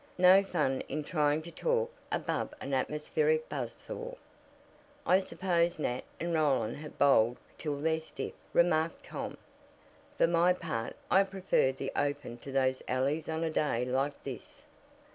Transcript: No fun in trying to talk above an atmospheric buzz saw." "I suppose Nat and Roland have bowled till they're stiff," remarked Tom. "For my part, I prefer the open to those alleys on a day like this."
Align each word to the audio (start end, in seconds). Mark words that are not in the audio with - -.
No 0.17 0.41
fun 0.43 0.81
in 0.89 1.03
trying 1.03 1.43
to 1.43 1.51
talk 1.51 1.93
above 2.11 2.55
an 2.59 2.73
atmospheric 2.73 3.47
buzz 3.49 3.71
saw." 3.71 4.15
"I 5.05 5.19
suppose 5.19 5.77
Nat 5.77 6.03
and 6.19 6.33
Roland 6.33 6.77
have 6.77 6.97
bowled 6.97 7.37
till 7.59 7.79
they're 7.79 7.99
stiff," 7.99 8.33
remarked 8.51 9.03
Tom. 9.05 9.37
"For 10.17 10.25
my 10.25 10.53
part, 10.53 10.95
I 11.11 11.21
prefer 11.23 11.71
the 11.71 11.91
open 11.95 12.39
to 12.39 12.51
those 12.51 12.81
alleys 12.87 13.29
on 13.29 13.43
a 13.43 13.51
day 13.51 13.85
like 13.85 14.23
this." 14.23 14.63